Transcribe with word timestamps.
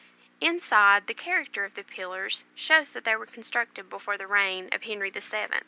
Inside, 0.39 1.05
the 1.05 1.13
character 1.13 1.63
of 1.63 1.75
the 1.75 1.83
pillars 1.83 2.43
shows 2.55 2.91
that 2.93 3.03
they 3.03 3.15
were 3.15 3.27
constructed 3.27 3.87
before 3.87 4.17
the 4.17 4.25
reign 4.25 4.67
of 4.71 4.81
Henry 4.81 5.11
VII. 5.11 5.59